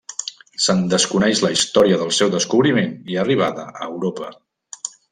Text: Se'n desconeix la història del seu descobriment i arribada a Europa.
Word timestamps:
Se'n 0.67 0.79
desconeix 0.93 1.41
la 1.43 1.51
història 1.57 2.01
del 2.05 2.15
seu 2.21 2.33
descobriment 2.39 2.99
i 3.15 3.23
arribada 3.27 3.71
a 3.77 3.93
Europa. 3.93 4.35